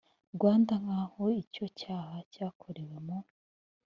[0.35, 3.17] rwanda nk aho icyo cyaha cyakorewe mu